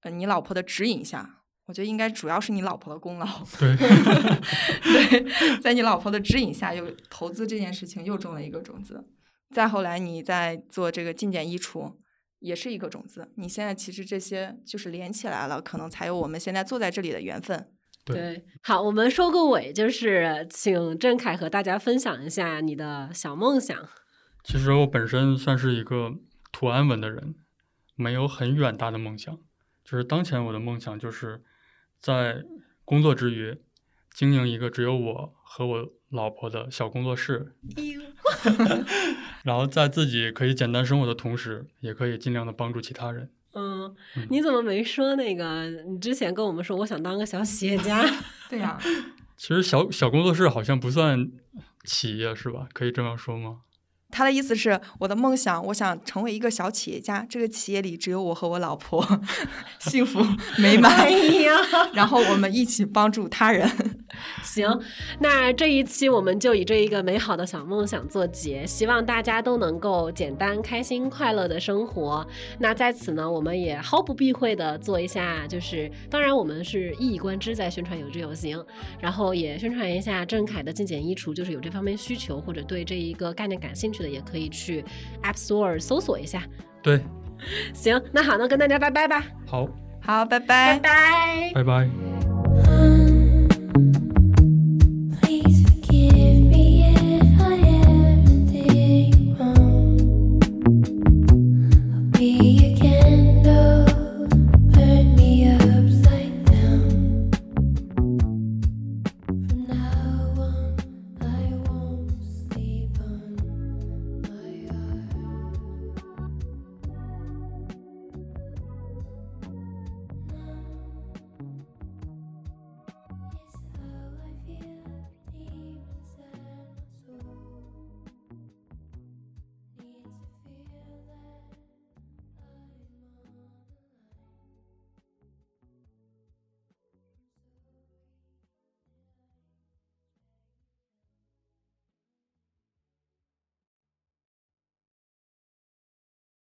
[0.00, 3.26] 呃你老婆的指引下，我觉得应该主要是你老婆的功劳。
[3.58, 3.76] 对，
[4.82, 9.04] 对，在你老婆的指引下，又投资这件事情又种了一个种子。
[9.54, 11.96] 再后来，你在做这个进简衣橱，
[12.40, 13.32] 也是一个种子。
[13.36, 17.72] 你现在其实这些就是连起来了，可能才有我们现在坐在这里的缘分。
[18.14, 23.76] 对好，我们收个尾，就是请郑凯和大家分享一下你的小梦想。
[24.44, 26.12] 其实我本身算是一个
[26.52, 27.34] 图安稳的人，
[27.96, 29.36] 没有很远大的梦想。
[29.84, 31.42] 就是当前我的梦想就是
[32.00, 32.44] 在
[32.84, 33.58] 工作之余，
[34.12, 37.56] 经营一个只有我和我老婆的小工作室，
[39.42, 43.30] 然后在自己可以简单生活的同时，也可以尽量的帮助其他人。
[43.56, 45.68] 嗯嗯，你怎么没说那个？
[45.88, 48.04] 你之前跟我们说，我想当个小企业家。
[48.48, 48.78] 对呀、
[49.36, 51.28] 其实小小工作室好像不算
[51.84, 52.68] 企业是吧？
[52.72, 53.62] 可以这样说吗？
[54.10, 57.26] 他的意思是我的梦想，我想成为一个小企业家。
[57.28, 59.04] 这个企业里只有我和我老婆，
[59.80, 60.20] 幸福
[60.58, 60.90] 美满。
[60.92, 61.10] 哎
[61.42, 61.52] 呀，
[61.92, 63.68] 然后我们一起帮助他人。
[64.42, 64.80] 行，
[65.20, 72.26] 那这一期我们就以这一个美好的小梦想做结，希望大家都能够简单、开心、快乐的生活。
[72.60, 78.64] 那在此呢，我们也毫不避讳的做一下，就是当然我们是一以贯之在宣传有之有行，
[78.98, 84.84] 然后也宣传一下郑恺的精简衣橱，就是有这方面需求或者对这一个概念感兴趣的，也可以去
[85.22, 86.42] App Store 搜索一下。
[86.82, 87.00] 对，
[87.74, 89.68] 行，那好，那跟大家拜拜吧，好，
[90.00, 91.52] 好，拜拜拜拜。
[91.54, 92.15] 拜拜。